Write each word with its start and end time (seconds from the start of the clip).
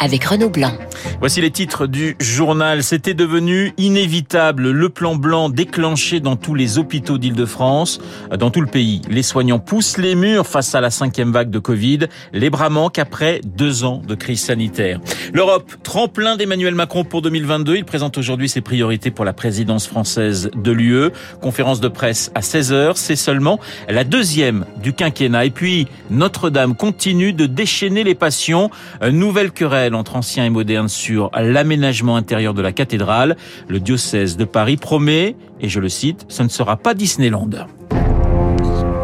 avec 0.00 0.24
Renaud 0.24 0.48
Blanc. 0.48 0.72
Voici 1.20 1.42
les 1.42 1.50
titres 1.50 1.86
du 1.86 2.16
journal. 2.18 2.82
C'était 2.82 3.12
devenu 3.12 3.72
inévitable. 3.76 4.70
Le 4.70 4.88
plan 4.88 5.14
blanc 5.14 5.50
déclenché 5.50 6.20
dans 6.20 6.36
tous 6.36 6.54
les 6.54 6.78
hôpitaux 6.78 7.18
d'Île-de-France, 7.18 8.00
dans 8.38 8.50
tout 8.50 8.62
le 8.62 8.66
pays. 8.66 9.02
Les 9.10 9.22
soignants 9.22 9.58
poussent 9.58 9.98
les 9.98 10.14
murs 10.14 10.46
face 10.46 10.74
à 10.74 10.80
la 10.80 10.90
cinquième 10.90 11.32
vague 11.32 11.50
de 11.50 11.58
Covid. 11.58 12.00
Les 12.32 12.48
bras 12.48 12.70
manquent 12.70 12.98
après 12.98 13.42
deux 13.44 13.84
ans 13.84 14.00
de 14.06 14.14
crise 14.14 14.40
sanitaire. 14.40 15.00
L'Europe, 15.34 15.70
tremplin 15.82 16.36
d'Emmanuel 16.36 16.74
Macron 16.74 17.04
pour 17.04 17.20
2022. 17.20 17.76
Il 17.76 17.84
présente 17.84 18.16
aujourd'hui 18.16 18.48
ses 18.48 18.62
priorités 18.62 19.10
pour 19.10 19.26
la 19.26 19.34
présidence 19.34 19.86
française 19.86 20.50
de 20.54 20.72
l'UE. 20.72 21.10
Conférence 21.42 21.80
de 21.80 21.88
presse 21.88 22.32
à 22.34 22.40
16h. 22.40 22.92
C'est 22.94 23.16
seulement 23.16 23.60
la 23.88 24.04
deuxième 24.04 24.64
du 24.82 24.94
quinquennat. 24.94 25.44
Et 25.44 25.50
puis, 25.50 25.86
Notre-Dame 26.08 26.74
continue 26.74 27.34
de 27.34 27.44
déchaîner 27.44 28.02
les 28.02 28.14
passions. 28.14 28.70
Nouvelle 29.02 29.50
querelle 29.52 29.89
entre 29.94 30.16
anciens 30.16 30.44
et 30.44 30.50
modernes 30.50 30.88
sur 30.88 31.30
l'aménagement 31.34 32.16
intérieur 32.16 32.54
de 32.54 32.62
la 32.62 32.72
cathédrale. 32.72 33.36
Le 33.68 33.80
diocèse 33.80 34.36
de 34.36 34.44
Paris 34.44 34.76
promet, 34.76 35.36
et 35.60 35.68
je 35.68 35.80
le 35.80 35.88
cite, 35.88 36.24
ce 36.28 36.42
ne 36.42 36.48
sera 36.48 36.76
pas 36.76 36.94
Disneyland. 36.94 37.50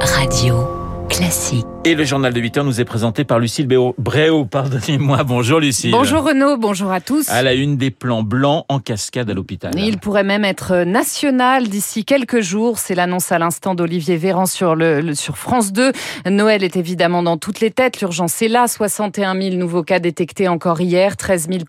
Radio 0.01 0.69
classique. 1.09 1.67
Et 1.87 1.95
le 1.95 2.03
journal 2.03 2.35
de 2.35 2.41
8 2.41 2.59
heures 2.59 2.65
nous 2.65 2.81
est 2.81 2.85
présenté 2.85 3.23
par 3.23 3.39
Lucille 3.39 3.69
Bréau. 3.69 4.45
Pardonnez-moi. 4.45 5.23
Bonjour 5.23 5.61
Lucille. 5.61 5.93
Bonjour 5.93 6.25
Renaud, 6.25 6.57
bonjour 6.57 6.91
à 6.91 7.01
tous. 7.01 7.29
À 7.29 7.45
la 7.45 7.55
une 7.55 7.77
des 7.77 7.93
plans 7.93 8.25
blancs 8.25 8.65
en 8.69 8.81
cascade 8.81 9.31
à 9.31 9.35
l'hôpital. 9.35 9.71
Il 9.79 9.99
pourrait 9.99 10.25
même 10.25 10.45
être 10.45 10.79
national 10.79 11.69
d'ici 11.69 12.05
quelques 12.05 12.41
jours. 12.41 12.81
C'est 12.81 12.97
l'annonce 12.97 13.31
à 13.31 13.39
l'instant 13.39 13.77
d'Olivier 13.77 14.17
Véran 14.17 14.47
sur, 14.47 14.75
le, 14.75 15.15
sur 15.15 15.39
France 15.39 15.73
2. 15.73 15.93
Noël 16.29 16.65
est 16.65 16.75
évidemment 16.75 17.23
dans 17.23 17.37
toutes 17.37 17.61
les 17.61 17.71
têtes. 17.71 18.01
L'urgence 18.01 18.43
est 18.43 18.49
là. 18.49 18.67
61 18.67 19.41
000 19.41 19.55
nouveaux 19.55 19.85
cas 19.85 20.01
détectés 20.01 20.49
encore 20.49 20.81
hier. 20.81 21.17
13 21.17 21.49
000, 21.49 21.61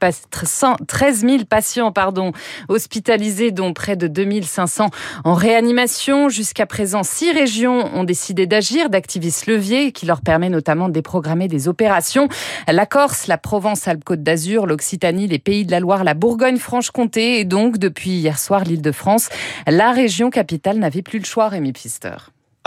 13 0.87 1.19
000 1.19 1.43
patients 1.47 1.91
pardon, 1.91 2.31
hospitalisés, 2.69 3.51
dont 3.51 3.71
près 3.71 3.95
de 3.95 4.07
2500 4.07 4.89
en 5.25 5.33
réanimation. 5.35 6.27
Jusqu'à 6.27 6.65
présent, 6.65 7.03
six 7.03 7.31
régions 7.31 7.95
ont 7.95 8.03
décidé 8.03 8.47
d'agir, 8.47 8.89
d'activer 8.89 9.29
ce 9.29 9.51
levier 9.51 9.91
qui 9.91 10.06
leur 10.07 10.21
permet 10.21 10.49
notamment 10.49 10.87
de 10.87 10.93
déprogrammer 10.93 11.47
des 11.47 11.67
opérations. 11.67 12.27
La 12.67 12.85
Corse, 12.85 13.27
la 13.27 13.37
Provence-Alpes-Côte 13.37 14.23
d'Azur, 14.23 14.65
l'Occitanie, 14.65 15.27
les 15.27 15.39
Pays 15.39 15.65
de 15.65 15.71
la 15.71 15.79
Loire, 15.79 16.03
la 16.03 16.13
Bourgogne-Franche-Comté 16.13 17.39
et 17.39 17.45
donc 17.45 17.77
depuis 17.77 18.11
hier 18.11 18.39
soir 18.39 18.63
l'Île-de-France. 18.63 19.29
La 19.67 19.91
région 19.91 20.29
capitale 20.29 20.79
n'avait 20.79 21.01
plus 21.01 21.19
le 21.19 21.25
choix, 21.25 21.49
Rémi 21.49 21.73
Pfister. 21.73 22.15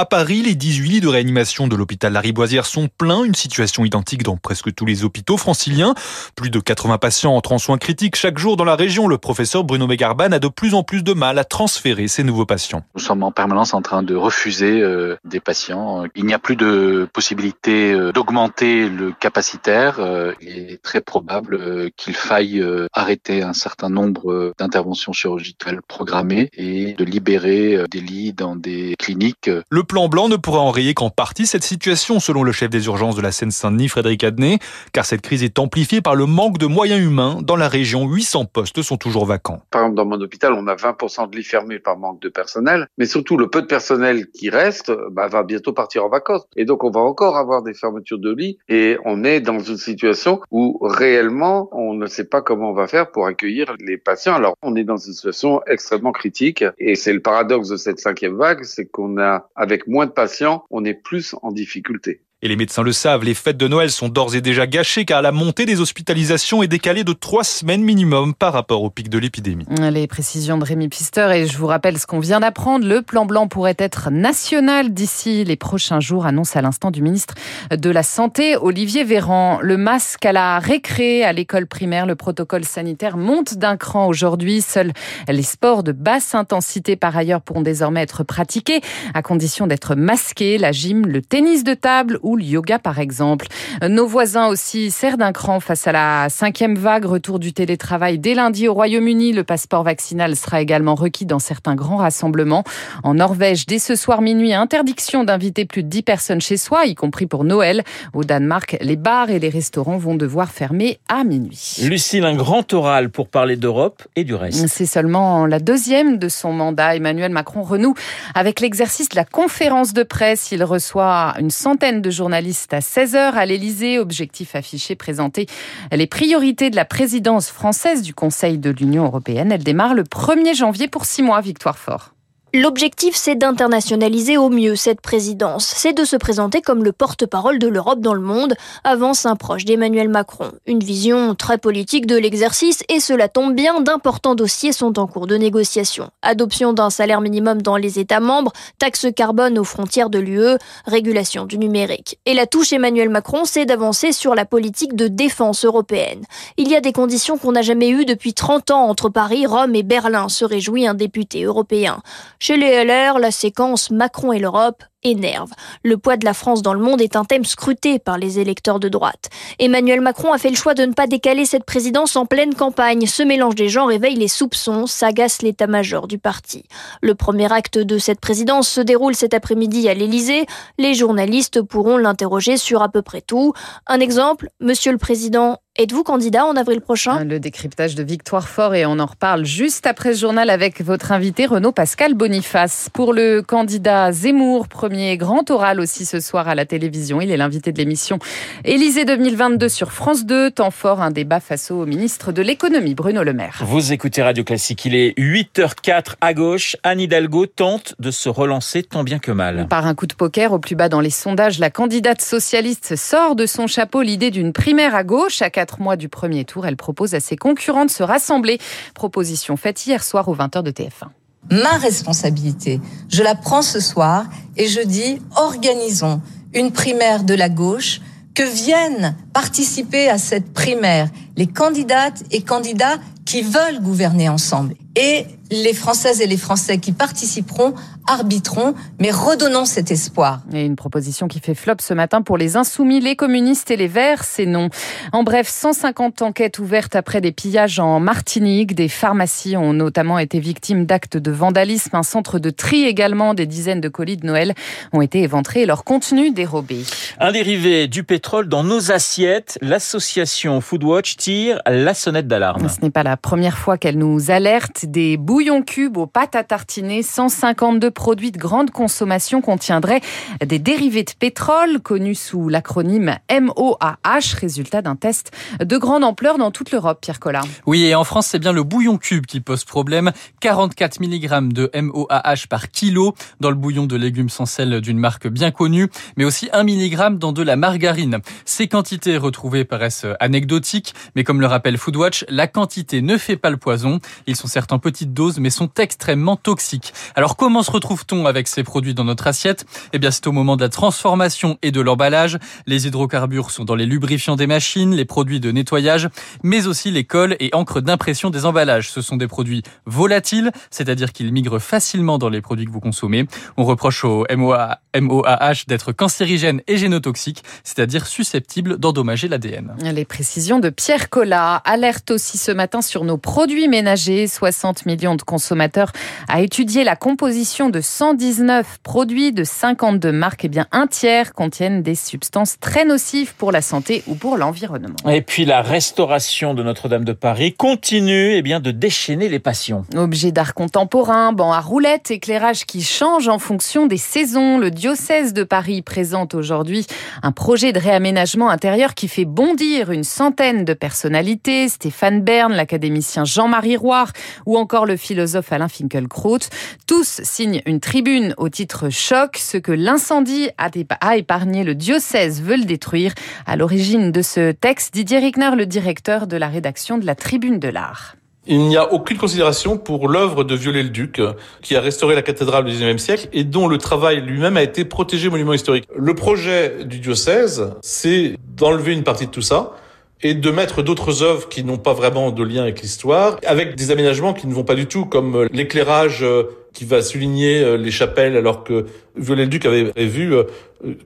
À 0.00 0.06
Paris, 0.06 0.40
les 0.40 0.54
18 0.54 0.88
lits 0.88 1.00
de 1.02 1.08
réanimation 1.08 1.68
de 1.68 1.76
l'hôpital 1.76 2.14
Lariboisière 2.14 2.64
sont 2.64 2.88
pleins, 2.88 3.22
une 3.22 3.34
situation 3.34 3.84
identique 3.84 4.22
dans 4.22 4.38
presque 4.38 4.74
tous 4.74 4.86
les 4.86 5.04
hôpitaux 5.04 5.36
franciliens. 5.36 5.94
Plus 6.36 6.48
de 6.48 6.58
80 6.58 6.96
patients 6.96 7.36
entrent 7.36 7.52
en 7.52 7.58
soins 7.58 7.76
critiques 7.76 8.16
chaque 8.16 8.38
jour 8.38 8.56
dans 8.56 8.64
la 8.64 8.76
région. 8.76 9.08
Le 9.08 9.18
professeur 9.18 9.62
Bruno 9.62 9.86
Megarban 9.86 10.32
a 10.32 10.38
de 10.38 10.48
plus 10.48 10.72
en 10.72 10.84
plus 10.84 11.04
de 11.04 11.12
mal 11.12 11.38
à 11.38 11.44
transférer 11.44 12.08
ces 12.08 12.24
nouveaux 12.24 12.46
patients. 12.46 12.82
Nous 12.94 13.02
sommes 13.02 13.22
en 13.22 13.30
permanence 13.30 13.74
en 13.74 13.82
train 13.82 14.02
de 14.02 14.14
refuser 14.14 14.80
euh, 14.80 15.18
des 15.26 15.38
patients. 15.38 16.04
Il 16.14 16.24
n'y 16.24 16.32
a 16.32 16.38
plus 16.38 16.56
de 16.56 17.06
possibilité 17.12 17.92
euh, 17.92 18.10
d'augmenter 18.10 18.88
le 18.88 19.12
capacitaire. 19.12 20.00
Euh, 20.00 20.32
il 20.40 20.70
est 20.70 20.82
très 20.82 21.02
probable 21.02 21.90
qu'il 21.98 22.14
faille 22.14 22.64
arrêter 22.94 23.42
un 23.42 23.52
certain 23.52 23.90
nombre 23.90 24.54
d'interventions 24.58 25.12
chirurgicales 25.12 25.82
programmées 25.86 26.48
et 26.54 26.94
de 26.94 27.04
libérer 27.04 27.84
des 27.90 28.00
lits 28.00 28.32
dans 28.32 28.56
des 28.56 28.94
cliniques. 28.98 29.50
Le 29.68 29.84
plan 29.90 30.06
blanc 30.06 30.28
ne 30.28 30.36
pourra 30.36 30.60
enrayer 30.60 30.94
qu'en 30.94 31.10
partie 31.10 31.46
cette 31.46 31.64
situation, 31.64 32.20
selon 32.20 32.44
le 32.44 32.52
chef 32.52 32.70
des 32.70 32.86
urgences 32.86 33.16
de 33.16 33.22
la 33.22 33.32
Seine-Saint-Denis, 33.32 33.88
Frédéric 33.88 34.22
Adnet, 34.22 34.60
car 34.92 35.04
cette 35.04 35.20
crise 35.20 35.42
est 35.42 35.58
amplifiée 35.58 36.00
par 36.00 36.14
le 36.14 36.26
manque 36.26 36.58
de 36.58 36.66
moyens 36.66 37.02
humains. 37.02 37.38
Dans 37.42 37.56
la 37.56 37.66
région, 37.66 38.06
800 38.06 38.44
postes 38.44 38.82
sont 38.82 38.96
toujours 38.96 39.26
vacants. 39.26 39.62
Par 39.72 39.82
exemple, 39.82 39.96
dans 39.96 40.04
mon 40.04 40.20
hôpital, 40.20 40.52
on 40.52 40.68
a 40.68 40.76
20% 40.76 41.28
de 41.28 41.36
lits 41.36 41.42
fermés 41.42 41.80
par 41.80 41.98
manque 41.98 42.22
de 42.22 42.28
personnel, 42.28 42.86
mais 42.98 43.06
surtout 43.06 43.36
le 43.36 43.48
peu 43.48 43.62
de 43.62 43.66
personnel 43.66 44.28
qui 44.30 44.48
reste 44.48 44.92
bah, 45.10 45.26
va 45.26 45.42
bientôt 45.42 45.72
partir 45.72 46.04
en 46.04 46.08
vacances. 46.08 46.46
Et 46.54 46.64
donc, 46.64 46.84
on 46.84 46.90
va 46.90 47.00
encore 47.00 47.36
avoir 47.36 47.64
des 47.64 47.74
fermetures 47.74 48.20
de 48.20 48.32
lits 48.32 48.58
et 48.68 48.96
on 49.04 49.24
est 49.24 49.40
dans 49.40 49.58
une 49.58 49.76
situation 49.76 50.40
où 50.52 50.78
réellement, 50.82 51.68
on 51.72 51.94
ne 51.94 52.06
sait 52.06 52.28
pas 52.28 52.42
comment 52.42 52.70
on 52.70 52.74
va 52.74 52.86
faire 52.86 53.10
pour 53.10 53.26
accueillir 53.26 53.74
les 53.80 53.98
patients. 53.98 54.36
Alors, 54.36 54.54
on 54.62 54.76
est 54.76 54.84
dans 54.84 54.98
une 54.98 55.14
situation 55.14 55.62
extrêmement 55.66 56.12
critique 56.12 56.64
et 56.78 56.94
c'est 56.94 57.12
le 57.12 57.20
paradoxe 57.20 57.70
de 57.70 57.76
cette 57.76 57.98
cinquième 57.98 58.36
vague, 58.36 58.62
c'est 58.62 58.86
qu'on 58.86 59.18
a, 59.18 59.48
avec 59.56 59.79
moins 59.86 60.06
de 60.06 60.12
patients, 60.12 60.64
on 60.70 60.84
est 60.84 60.94
plus 60.94 61.34
en 61.42 61.52
difficulté. 61.52 62.22
Et 62.42 62.48
les 62.48 62.56
médecins 62.56 62.82
le 62.82 62.92
savent, 62.92 63.22
les 63.22 63.34
fêtes 63.34 63.58
de 63.58 63.68
Noël 63.68 63.90
sont 63.90 64.08
d'ores 64.08 64.34
et 64.34 64.40
déjà 64.40 64.66
gâchées 64.66 65.04
car 65.04 65.20
la 65.20 65.30
montée 65.30 65.66
des 65.66 65.82
hospitalisations 65.82 66.62
est 66.62 66.68
décalée 66.68 67.04
de 67.04 67.12
trois 67.12 67.44
semaines 67.44 67.82
minimum 67.82 68.32
par 68.32 68.54
rapport 68.54 68.82
au 68.82 68.88
pic 68.88 69.10
de 69.10 69.18
l'épidémie. 69.18 69.66
Les 69.92 70.06
précisions 70.06 70.56
de 70.56 70.64
Rémi 70.64 70.88
Pister 70.88 71.28
et 71.34 71.46
je 71.46 71.58
vous 71.58 71.66
rappelle 71.66 71.98
ce 71.98 72.06
qu'on 72.06 72.18
vient 72.18 72.40
d'apprendre. 72.40 72.86
Le 72.86 73.02
plan 73.02 73.26
blanc 73.26 73.46
pourrait 73.46 73.76
être 73.78 74.10
national 74.10 74.94
d'ici 74.94 75.44
les 75.44 75.56
prochains 75.56 76.00
jours, 76.00 76.24
annonce 76.24 76.56
à 76.56 76.62
l'instant 76.62 76.90
du 76.90 77.02
ministre 77.02 77.34
de 77.70 77.90
la 77.90 78.02
Santé, 78.02 78.56
Olivier 78.56 79.04
Véran. 79.04 79.58
Le 79.60 79.76
masque 79.76 80.24
à 80.24 80.32
la 80.32 80.60
récré 80.60 81.24
à 81.24 81.34
l'école 81.34 81.66
primaire, 81.66 82.06
le 82.06 82.14
protocole 82.16 82.64
sanitaire 82.64 83.18
monte 83.18 83.58
d'un 83.58 83.76
cran 83.76 84.06
aujourd'hui. 84.06 84.62
Seuls 84.62 84.94
les 85.28 85.42
sports 85.42 85.82
de 85.82 85.92
basse 85.92 86.34
intensité 86.34 86.96
par 86.96 87.14
ailleurs 87.18 87.42
pourront 87.42 87.60
désormais 87.60 88.00
être 88.00 88.24
pratiqués 88.24 88.80
à 89.12 89.20
condition 89.20 89.66
d'être 89.66 89.94
masqués. 89.94 90.56
La 90.56 90.72
gym, 90.72 91.06
le 91.06 91.20
tennis 91.20 91.64
de 91.64 91.74
table 91.74 92.18
ou 92.22 92.29
le 92.36 92.44
yoga 92.44 92.78
par 92.78 92.98
exemple. 92.98 93.46
Nos 93.86 94.06
voisins 94.06 94.48
aussi 94.48 94.90
serrent 94.90 95.16
d'un 95.16 95.32
cran 95.32 95.60
face 95.60 95.86
à 95.86 95.92
la 95.92 96.28
cinquième 96.28 96.76
vague, 96.76 97.04
retour 97.04 97.38
du 97.38 97.52
télétravail 97.52 98.18
dès 98.18 98.34
lundi 98.34 98.68
au 98.68 98.74
Royaume-Uni. 98.74 99.32
Le 99.32 99.44
passeport 99.44 99.82
vaccinal 99.82 100.36
sera 100.36 100.60
également 100.60 100.94
requis 100.94 101.26
dans 101.26 101.38
certains 101.38 101.74
grands 101.74 101.96
rassemblements. 101.96 102.64
En 103.02 103.14
Norvège, 103.14 103.66
dès 103.66 103.78
ce 103.78 103.94
soir 103.94 104.22
minuit, 104.22 104.52
interdiction 104.52 105.24
d'inviter 105.24 105.64
plus 105.64 105.82
de 105.82 105.88
10 105.88 106.02
personnes 106.02 106.40
chez 106.40 106.56
soi, 106.56 106.86
y 106.86 106.94
compris 106.94 107.26
pour 107.26 107.44
Noël. 107.44 107.82
Au 108.12 108.24
Danemark, 108.24 108.76
les 108.80 108.96
bars 108.96 109.30
et 109.30 109.38
les 109.38 109.48
restaurants 109.48 109.98
vont 109.98 110.14
devoir 110.14 110.50
fermer 110.50 110.98
à 111.08 111.24
minuit. 111.24 111.76
Lucille, 111.82 112.24
un 112.24 112.36
grand 112.36 112.72
oral 112.72 113.10
pour 113.10 113.28
parler 113.28 113.56
d'Europe 113.56 114.02
et 114.16 114.24
du 114.24 114.34
reste. 114.34 114.68
C'est 114.68 114.86
seulement 114.86 115.46
la 115.46 115.58
deuxième 115.58 116.18
de 116.18 116.28
son 116.28 116.52
mandat. 116.52 116.96
Emmanuel 116.96 117.32
Macron 117.32 117.62
renoue 117.62 117.94
avec 118.34 118.60
l'exercice 118.60 119.08
de 119.08 119.16
la 119.16 119.24
conférence 119.24 119.92
de 119.92 120.02
presse. 120.02 120.52
Il 120.52 120.64
reçoit 120.64 121.34
une 121.38 121.50
centaine 121.50 122.02
de 122.02 122.10
journalistes 122.10 122.19
à 122.28 122.80
16h 122.80 123.16
à 123.16 123.46
l'Elysée. 123.46 123.98
Objectif 123.98 124.54
affiché, 124.54 124.94
présenter 124.94 125.46
les 125.92 126.06
priorités 126.06 126.70
de 126.70 126.76
la 126.76 126.84
présidence 126.84 127.50
française 127.50 128.02
du 128.02 128.14
Conseil 128.14 128.58
de 128.58 128.70
l'Union 128.70 129.04
européenne. 129.04 129.52
Elle 129.52 129.64
démarre 129.64 129.94
le 129.94 130.02
1er 130.02 130.54
janvier 130.54 130.88
pour 130.88 131.04
six 131.04 131.22
mois, 131.22 131.40
Victoire 131.40 131.78
Fort. 131.78 132.14
L'objectif, 132.52 133.14
c'est 133.14 133.36
d'internationaliser 133.36 134.36
au 134.36 134.48
mieux 134.48 134.74
cette 134.74 135.00
présidence. 135.00 135.64
C'est 135.64 135.92
de 135.92 136.04
se 136.04 136.16
présenter 136.16 136.60
comme 136.60 136.82
le 136.82 136.90
porte-parole 136.90 137.60
de 137.60 137.68
l'Europe 137.68 138.00
dans 138.00 138.12
le 138.12 138.20
monde, 138.20 138.56
avance 138.82 139.24
un 139.24 139.36
proche 139.36 139.64
d'Emmanuel 139.64 140.08
Macron. 140.08 140.50
Une 140.66 140.80
vision 140.80 141.36
très 141.36 141.58
politique 141.58 142.06
de 142.06 142.16
l'exercice 142.16 142.82
et 142.88 142.98
cela 142.98 143.28
tombe 143.28 143.54
bien, 143.54 143.80
d'importants 143.82 144.34
dossiers 144.34 144.72
sont 144.72 144.98
en 144.98 145.06
cours 145.06 145.28
de 145.28 145.36
négociation. 145.36 146.10
Adoption 146.22 146.72
d'un 146.72 146.90
salaire 146.90 147.20
minimum 147.20 147.62
dans 147.62 147.76
les 147.76 148.00
États 148.00 148.18
membres, 148.18 148.52
taxe 148.78 149.06
carbone 149.14 149.56
aux 149.56 149.64
frontières 149.64 150.10
de 150.10 150.18
l'UE, 150.18 150.58
régulation 150.86 151.44
du 151.44 151.56
numérique. 151.56 152.18
Et 152.26 152.34
la 152.34 152.46
touche 152.46 152.72
Emmanuel 152.72 153.10
Macron, 153.10 153.44
c'est 153.44 153.64
d'avancer 153.64 154.10
sur 154.10 154.34
la 154.34 154.44
politique 154.44 154.96
de 154.96 155.06
défense 155.06 155.64
européenne. 155.64 156.24
Il 156.56 156.68
y 156.68 156.74
a 156.74 156.80
des 156.80 156.92
conditions 156.92 157.38
qu'on 157.38 157.52
n'a 157.52 157.62
jamais 157.62 157.90
eues 157.90 158.06
depuis 158.06 158.34
30 158.34 158.72
ans 158.72 158.88
entre 158.88 159.08
Paris, 159.08 159.46
Rome 159.46 159.76
et 159.76 159.84
Berlin, 159.84 160.28
se 160.28 160.44
réjouit 160.44 160.88
un 160.88 160.94
député 160.94 161.44
européen. 161.44 162.02
Chez 162.42 162.56
les 162.56 162.84
LR, 162.84 163.18
la 163.18 163.30
séquence 163.30 163.90
Macron 163.90 164.32
et 164.32 164.38
l'Europe 164.38 164.82
énerve. 165.02 165.50
Le 165.82 165.96
poids 165.96 166.16
de 166.16 166.24
la 166.24 166.34
France 166.34 166.62
dans 166.62 166.74
le 166.74 166.80
monde 166.80 167.00
est 167.00 167.16
un 167.16 167.24
thème 167.24 167.44
scruté 167.44 167.98
par 167.98 168.18
les 168.18 168.38
électeurs 168.38 168.80
de 168.80 168.88
droite. 168.88 169.30
Emmanuel 169.58 170.00
Macron 170.00 170.32
a 170.32 170.38
fait 170.38 170.50
le 170.50 170.56
choix 170.56 170.74
de 170.74 170.84
ne 170.84 170.92
pas 170.92 171.06
décaler 171.06 171.44
cette 171.44 171.64
présidence 171.64 172.16
en 172.16 172.26
pleine 172.26 172.54
campagne. 172.54 173.06
Ce 173.06 173.22
mélange 173.22 173.54
des 173.54 173.68
gens 173.68 173.86
réveille 173.86 174.16
les 174.16 174.28
soupçons, 174.28 174.86
s'agace 174.86 175.42
l'état-major 175.42 176.06
du 176.06 176.18
parti. 176.18 176.64
Le 177.00 177.14
premier 177.14 177.52
acte 177.52 177.78
de 177.78 177.98
cette 177.98 178.20
présidence 178.20 178.68
se 178.68 178.80
déroule 178.80 179.14
cet 179.14 179.34
après-midi 179.34 179.88
à 179.88 179.94
l'Élysée. 179.94 180.46
Les 180.78 180.94
journalistes 180.94 181.62
pourront 181.62 181.96
l'interroger 181.96 182.56
sur 182.56 182.82
à 182.82 182.88
peu 182.88 183.02
près 183.02 183.20
tout. 183.20 183.52
Un 183.86 184.00
exemple, 184.00 184.48
Monsieur 184.60 184.92
le 184.92 184.98
Président, 184.98 185.58
Êtes-vous 185.78 186.02
candidat 186.02 186.44
en 186.44 186.56
avril 186.56 186.80
prochain? 186.80 187.24
Le 187.24 187.38
décryptage 187.38 187.94
de 187.94 188.02
Victoire 188.02 188.48
Fort 188.48 188.74
et 188.74 188.84
on 188.84 188.98
en 188.98 189.06
reparle 189.06 189.44
juste 189.44 189.86
après 189.86 190.14
ce 190.14 190.20
journal 190.20 190.50
avec 190.50 190.82
votre 190.82 191.12
invité 191.12 191.46
Renaud 191.46 191.70
Pascal 191.70 192.14
Boniface. 192.14 192.90
Pour 192.92 193.14
le 193.14 193.40
candidat 193.40 194.10
Zemmour, 194.10 194.66
premier 194.66 194.89
grand 195.16 195.50
oral 195.50 195.80
aussi 195.80 196.04
ce 196.04 196.20
soir 196.20 196.48
à 196.48 196.54
la 196.54 196.66
télévision. 196.66 197.20
Il 197.20 197.30
est 197.30 197.36
l'invité 197.36 197.72
de 197.72 197.78
l'émission 197.78 198.18
Élysée 198.64 199.04
2022 199.04 199.68
sur 199.68 199.92
France 199.92 200.24
2. 200.24 200.50
Temps 200.50 200.70
fort, 200.70 201.00
un 201.00 201.10
débat 201.10 201.40
face 201.40 201.70
au 201.70 201.86
ministre 201.86 202.32
de 202.32 202.42
l'économie, 202.42 202.94
Bruno 202.94 203.22
Le 203.22 203.32
Maire. 203.32 203.62
Vous 203.64 203.92
écoutez 203.92 204.22
Radio 204.22 204.44
Classique, 204.44 204.84
il 204.84 204.94
est 204.94 205.18
8h04 205.18 206.14
à 206.20 206.34
gauche. 206.34 206.76
Anne 206.82 207.00
Hidalgo 207.00 207.46
tente 207.46 207.94
de 207.98 208.10
se 208.10 208.28
relancer 208.28 208.82
tant 208.82 209.04
bien 209.04 209.18
que 209.18 209.30
mal. 209.30 209.66
Par 209.68 209.86
un 209.86 209.94
coup 209.94 210.06
de 210.06 210.14
poker 210.14 210.52
au 210.52 210.58
plus 210.58 210.74
bas 210.74 210.88
dans 210.88 211.00
les 211.00 211.10
sondages, 211.10 211.58
la 211.58 211.70
candidate 211.70 212.20
socialiste 212.20 212.96
sort 212.96 213.36
de 213.36 213.46
son 213.46 213.66
chapeau 213.66 214.02
l'idée 214.02 214.30
d'une 214.30 214.52
primaire 214.52 214.94
à 214.94 215.04
gauche. 215.04 215.42
À 215.42 215.50
quatre 215.50 215.80
mois 215.80 215.96
du 215.96 216.08
premier 216.08 216.44
tour, 216.44 216.66
elle 216.66 216.76
propose 216.76 217.14
à 217.14 217.20
ses 217.20 217.36
concurrents 217.36 217.84
de 217.84 217.90
se 217.90 218.02
rassembler. 218.02 218.58
Proposition 218.94 219.56
faite 219.56 219.86
hier 219.86 220.02
soir 220.02 220.28
aux 220.28 220.36
20h 220.36 220.62
de 220.62 220.70
TF1 220.70 221.19
ma 221.50 221.78
responsabilité. 221.78 222.80
Je 223.08 223.22
la 223.22 223.34
prends 223.34 223.62
ce 223.62 223.80
soir 223.80 224.26
et 224.56 224.66
je 224.66 224.80
dis 224.80 225.20
organisons 225.36 226.20
une 226.52 226.72
primaire 226.72 227.24
de 227.24 227.34
la 227.34 227.48
gauche, 227.48 228.00
que 228.34 228.42
viennent 228.42 229.16
participer 229.32 230.08
à 230.08 230.18
cette 230.18 230.52
primaire 230.52 231.08
les 231.36 231.46
candidates 231.46 232.22
et 232.30 232.42
candidats 232.42 232.98
qui 233.24 233.42
veulent 233.42 233.80
gouverner 233.82 234.28
ensemble. 234.28 234.74
Et 234.96 235.26
les 235.52 235.74
Françaises 235.74 236.20
et 236.20 236.26
les 236.26 236.36
Français 236.36 236.78
qui 236.78 236.92
participeront 236.92 237.74
arbitreront, 238.06 238.74
mais 238.98 239.10
redonnons 239.10 239.64
cet 239.64 239.90
espoir. 239.90 240.40
Et 240.52 240.64
une 240.64 240.76
proposition 240.76 241.28
qui 241.28 241.38
fait 241.40 241.54
flop 241.54 241.76
ce 241.80 241.94
matin 241.94 242.22
pour 242.22 242.38
les 242.38 242.56
insoumis, 242.56 243.00
les 243.00 243.14
communistes 243.14 243.70
et 243.70 243.76
les 243.76 243.86
verts, 243.86 244.24
c'est 244.24 244.46
non. 244.46 244.68
En 245.12 245.22
bref, 245.22 245.48
150 245.48 246.22
enquêtes 246.22 246.58
ouvertes 246.58 246.96
après 246.96 247.20
des 247.20 247.30
pillages 247.32 247.78
en 247.78 248.00
Martinique. 248.00 248.74
Des 248.74 248.88
pharmacies 248.88 249.56
ont 249.56 249.72
notamment 249.72 250.18
été 250.18 250.40
victimes 250.40 250.86
d'actes 250.86 251.16
de 251.16 251.30
vandalisme. 251.30 251.94
Un 251.94 252.02
centre 252.02 252.38
de 252.38 252.50
tri 252.50 252.84
également. 252.84 253.34
Des 253.34 253.46
dizaines 253.46 253.80
de 253.80 253.88
colis 253.88 254.16
de 254.16 254.26
Noël 254.26 254.54
ont 254.92 255.02
été 255.02 255.20
éventrés 255.22 255.62
et 255.62 255.66
leur 255.66 255.84
contenu 255.84 256.32
dérobé. 256.32 256.80
Un 257.18 257.32
dérivé 257.32 257.86
du 257.86 258.02
pétrole 258.02 258.48
dans 258.48 258.64
nos 258.64 258.90
assiettes. 258.90 259.58
L'association 259.62 260.60
Foodwatch 260.60 261.16
tire 261.16 261.60
la 261.66 261.94
sonnette 261.94 262.26
d'alarme. 262.26 262.68
Ce 262.68 262.80
n'est 262.82 262.90
pas 262.90 263.02
la 263.02 263.16
première 263.16 263.58
fois 263.58 263.78
qu'elle 263.78 263.98
nous 263.98 264.30
alerte. 264.30 264.79
Des 264.84 265.16
bouillons 265.16 265.62
cubes 265.62 265.96
aux 265.96 266.06
pâtes 266.06 266.34
à 266.34 266.44
tartiner, 266.44 267.02
152 267.02 267.90
produits 267.90 268.32
de 268.32 268.38
grande 268.38 268.70
consommation 268.70 269.40
contiendraient 269.42 270.00
des 270.44 270.58
dérivés 270.58 271.02
de 271.02 271.10
pétrole 271.18 271.80
connus 271.80 272.14
sous 272.14 272.48
l'acronyme 272.48 273.16
MOAH, 273.30 274.36
résultat 274.40 274.80
d'un 274.82 274.96
test 274.96 275.32
de 275.60 275.76
grande 275.76 276.04
ampleur 276.04 276.38
dans 276.38 276.50
toute 276.50 276.70
l'Europe, 276.70 277.00
Pierre 277.00 277.20
Collin. 277.20 277.42
Oui, 277.66 277.84
et 277.84 277.94
en 277.94 278.04
France, 278.04 278.28
c'est 278.28 278.38
bien 278.38 278.52
le 278.52 278.62
bouillon 278.62 278.96
cube 278.96 279.26
qui 279.26 279.40
pose 279.40 279.64
problème. 279.64 280.12
44 280.40 281.00
mg 281.00 281.52
de 281.52 281.70
MOAH 281.74 282.46
par 282.48 282.70
kilo 282.70 283.14
dans 283.40 283.50
le 283.50 283.56
bouillon 283.56 283.86
de 283.86 283.96
légumes 283.96 284.30
sans 284.30 284.46
sel 284.46 284.80
d'une 284.80 284.98
marque 284.98 285.28
bien 285.28 285.50
connue, 285.50 285.88
mais 286.16 286.24
aussi 286.24 286.48
1 286.52 286.64
mg 286.64 287.18
dans 287.18 287.32
de 287.32 287.42
la 287.42 287.56
margarine. 287.56 288.18
Ces 288.44 288.68
quantités 288.68 289.16
retrouvées 289.16 289.64
paraissent 289.64 290.06
anecdotiques, 290.20 290.94
mais 291.14 291.24
comme 291.24 291.40
le 291.40 291.46
rappelle 291.46 291.76
Foodwatch, 291.76 292.24
la 292.28 292.46
quantité 292.46 293.02
ne 293.02 293.18
fait 293.18 293.36
pas 293.36 293.50
le 293.50 293.56
poison. 293.56 294.00
Ils 294.26 294.36
sont 294.36 294.48
certes 294.48 294.69
en 294.72 294.78
petites 294.78 295.12
doses, 295.12 295.38
mais 295.38 295.50
sont 295.50 295.70
extrêmement 295.78 296.36
toxiques. 296.36 296.92
Alors 297.14 297.36
comment 297.36 297.62
se 297.62 297.70
retrouve-t-on 297.70 298.26
avec 298.26 298.48
ces 298.48 298.62
produits 298.62 298.94
dans 298.94 299.04
notre 299.04 299.26
assiette? 299.26 299.64
Eh 299.92 299.98
bien, 299.98 300.10
c'est 300.10 300.26
au 300.26 300.32
moment 300.32 300.56
de 300.56 300.62
la 300.62 300.68
transformation 300.68 301.58
et 301.62 301.70
de 301.70 301.80
l'emballage. 301.80 302.38
Les 302.66 302.86
hydrocarbures 302.86 303.50
sont 303.50 303.64
dans 303.64 303.74
les 303.74 303.86
lubrifiants 303.86 304.36
des 304.36 304.46
machines, 304.46 304.94
les 304.94 305.04
produits 305.04 305.40
de 305.40 305.50
nettoyage, 305.50 306.08
mais 306.42 306.66
aussi 306.66 306.90
les 306.90 307.04
cols 307.04 307.36
et 307.40 307.50
encre 307.54 307.80
d'impression 307.80 308.30
des 308.30 308.46
emballages. 308.46 308.90
Ce 308.90 309.02
sont 309.02 309.16
des 309.16 309.28
produits 309.28 309.62
volatiles, 309.86 310.52
c'est-à-dire 310.70 311.12
qu'ils 311.12 311.32
migrent 311.32 311.58
facilement 311.58 312.18
dans 312.18 312.28
les 312.28 312.40
produits 312.40 312.66
que 312.66 312.70
vous 312.70 312.80
consommez. 312.80 313.26
On 313.56 313.64
reproche 313.64 314.04
au 314.04 314.26
MOAH 314.30 315.64
d'être 315.66 315.92
cancérigène 315.92 316.60
et 316.66 316.76
génotoxique, 316.76 317.42
c'est-à-dire 317.64 318.06
susceptible 318.06 318.78
d'endommager 318.78 319.28
l'ADN. 319.28 319.74
Les 319.82 320.04
précisions 320.04 320.58
de 320.58 320.70
Pierre 320.70 321.10
Collat. 321.10 321.56
Alerte 321.64 322.10
aussi 322.10 322.38
ce 322.38 322.52
matin 322.52 322.82
sur 322.82 323.04
nos 323.04 323.16
produits 323.16 323.68
ménagers. 323.68 324.26
60 324.26 324.59
millions 324.86 325.14
de 325.14 325.22
consommateurs 325.22 325.92
a 326.28 326.40
étudié 326.40 326.84
la 326.84 326.96
composition 326.96 327.70
de 327.70 327.80
119 327.80 328.78
produits 328.82 329.32
de 329.32 329.44
52 329.44 330.12
marques. 330.12 330.44
Et 330.44 330.46
eh 330.46 330.50
bien, 330.50 330.66
un 330.72 330.86
tiers 330.86 331.32
contiennent 331.32 331.82
des 331.82 331.94
substances 331.94 332.58
très 332.60 332.84
nocives 332.84 333.34
pour 333.34 333.52
la 333.52 333.62
santé 333.62 334.02
ou 334.06 334.14
pour 334.14 334.36
l'environnement. 334.36 334.96
Et 335.08 335.22
puis 335.22 335.44
la 335.44 335.62
restauration 335.62 336.54
de 336.54 336.62
Notre-Dame 336.62 337.04
de 337.04 337.12
Paris 337.12 337.54
continue 337.54 338.34
eh 338.34 338.42
bien, 338.42 338.60
de 338.60 338.70
déchaîner 338.70 339.28
les 339.28 339.38
passions. 339.38 339.84
Objets 339.94 340.32
d'art 340.32 340.54
contemporain, 340.54 341.32
bancs 341.32 341.54
à 341.54 341.60
roulettes, 341.60 342.10
éclairage 342.10 342.66
qui 342.66 342.82
change 342.82 343.28
en 343.28 343.38
fonction 343.38 343.86
des 343.86 343.96
saisons. 343.96 344.58
Le 344.58 344.70
diocèse 344.70 345.32
de 345.32 345.44
Paris 345.44 345.82
présente 345.82 346.34
aujourd'hui 346.34 346.86
un 347.22 347.32
projet 347.32 347.72
de 347.72 347.78
réaménagement 347.78 348.50
intérieur 348.50 348.94
qui 348.94 349.08
fait 349.08 349.24
bondir 349.24 349.90
une 349.90 350.04
centaine 350.04 350.64
de 350.64 350.74
personnalités. 350.74 351.68
Stéphane 351.68 352.22
Bern, 352.22 352.52
l'académicien 352.52 353.24
Jean-Marie 353.24 353.76
Roy 353.76 354.06
ou 354.50 354.56
encore 354.58 354.84
le 354.84 354.96
philosophe 354.96 355.52
Alain 355.52 355.68
Finkielkraut. 355.68 356.40
Tous 356.88 357.20
signent 357.22 357.62
une 357.66 357.78
tribune 357.78 358.34
au 358.36 358.48
titre 358.48 358.90
Choc, 358.90 359.36
ce 359.36 359.58
que 359.58 359.70
l'incendie 359.70 360.48
a 360.58 361.16
épargné 361.16 361.62
le 361.62 361.76
diocèse 361.76 362.42
veut 362.42 362.56
le 362.56 362.64
détruire. 362.64 363.12
À 363.46 363.54
l'origine 363.54 364.10
de 364.10 364.22
ce 364.22 364.50
texte, 364.50 364.92
Didier 364.92 365.18
Rickner, 365.18 365.50
le 365.56 365.66
directeur 365.66 366.26
de 366.26 366.36
la 366.36 366.48
rédaction 366.48 366.98
de 366.98 367.06
la 367.06 367.14
Tribune 367.14 367.60
de 367.60 367.68
l'Art. 367.68 368.16
Il 368.48 368.66
n'y 368.66 368.76
a 368.76 368.92
aucune 368.92 369.18
considération 369.18 369.78
pour 369.78 370.08
l'œuvre 370.08 370.42
de 370.42 370.56
Viollet-le-Duc, 370.56 371.20
qui 371.62 371.76
a 371.76 371.80
restauré 371.80 372.16
la 372.16 372.22
cathédrale 372.22 372.64
du 372.64 372.72
XIXe 372.72 373.00
siècle 373.00 373.28
et 373.32 373.44
dont 373.44 373.68
le 373.68 373.78
travail 373.78 374.20
lui-même 374.20 374.56
a 374.56 374.62
été 374.64 374.84
protégé 374.84 375.28
monument 375.28 375.52
historique. 375.52 375.84
Le 375.94 376.14
projet 376.14 376.84
du 376.84 376.98
diocèse, 376.98 377.72
c'est 377.82 378.34
d'enlever 378.56 378.94
une 378.94 379.04
partie 379.04 379.26
de 379.26 379.30
tout 379.30 379.42
ça 379.42 379.76
et 380.22 380.34
de 380.34 380.50
mettre 380.50 380.82
d'autres 380.82 381.22
œuvres 381.22 381.48
qui 381.48 381.64
n'ont 381.64 381.78
pas 381.78 381.92
vraiment 381.92 382.30
de 382.30 382.42
lien 382.42 382.62
avec 382.62 382.82
l'histoire, 382.82 383.38
avec 383.46 383.74
des 383.74 383.90
aménagements 383.90 384.34
qui 384.34 384.46
ne 384.46 384.54
vont 384.54 384.64
pas 384.64 384.74
du 384.74 384.86
tout, 384.86 385.06
comme 385.06 385.48
l'éclairage 385.52 386.22
euh, 386.22 386.44
qui 386.72 386.84
va 386.84 387.02
souligner 387.02 387.62
euh, 387.62 387.76
les 387.76 387.90
chapelles 387.90 388.36
alors 388.36 388.64
que 388.64 388.86
Viollet-le-Duc 389.16 389.66
avait 389.66 389.86
prévu 389.86 390.32
euh, 390.32 390.44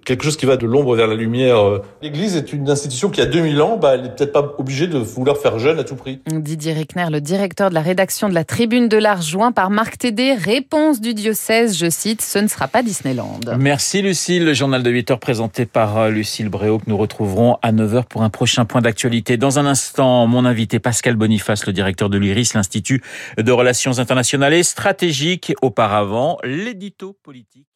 quelque 0.05 0.25
chose 0.25 0.37
qui 0.37 0.47
va 0.47 0.57
de 0.57 0.67
l'ombre 0.67 0.95
vers 0.95 1.07
la 1.07 1.15
lumière. 1.15 1.59
Euh. 1.59 1.83
L'Église 2.03 2.37
est 2.37 2.53
une 2.53 2.69
institution 2.69 3.09
qui 3.09 3.21
a 3.21 3.27
2000 3.27 3.61
ans, 3.63 3.77
bah, 3.77 3.95
elle 3.95 4.03
n'est 4.03 4.11
peut-être 4.11 4.33
pas 4.33 4.55
obligée 4.59 4.87
de 4.87 4.99
vouloir 4.99 5.39
faire 5.39 5.59
jeune 5.59 5.79
à 5.79 5.85
tout 5.85 5.97
prix. 5.97 6.21
Didier 6.27 6.75
Reckner, 6.75 7.07
le 7.11 7.21
directeur 7.21 7.71
de 7.71 7.75
la 7.75 7.81
rédaction 7.81 8.29
de 8.29 8.35
la 8.35 8.45
Tribune 8.45 8.89
de 8.89 8.99
l'Art, 8.99 9.23
joint 9.23 9.53
par 9.53 9.71
Marc 9.71 9.99
Tédé, 9.99 10.35
réponse 10.35 11.01
du 11.01 11.15
diocèse, 11.15 11.77
je 11.79 11.89
cite, 11.89 12.21
ce 12.21 12.39
ne 12.39 12.47
sera 12.47 12.69
pas 12.69 12.83
Disneyland. 12.83 13.41
Merci 13.59 14.03
Lucille, 14.03 14.45
le 14.45 14.53
journal 14.55 14.83
de 14.83 14.91
8 14.91 15.13
heures 15.13 15.19
présenté 15.19 15.65
par 15.65 16.11
Lucille 16.11 16.51
Bréau 16.51 16.79
que 16.79 16.85
nous 16.89 16.97
retrouverons 16.97 17.57
à 17.63 17.73
9 17.73 17.95
h 17.95 18.05
pour 18.05 18.23
un 18.23 18.31
prochain 18.31 18.67
point 18.67 18.83
d'actualité. 18.83 19.39
Dans 19.39 19.59
un 19.59 19.67
instant, 19.67 20.27
mon 20.27 20.45
invité 20.45 20.79
Pascal 20.79 21.17
Boniface, 21.17 21.67
le 21.67 21.73
directeur 21.73 22.11
de 22.11 22.19
l'IRIS, 22.19 22.55
l'Institut 22.55 23.03
de 23.39 23.51
Relations 23.51 23.99
Internationales 23.99 24.55
et 24.55 24.63
Stratégiques. 24.63 25.54
Auparavant, 25.63 26.39
l'édito 26.45 27.13
politique. 27.13 27.69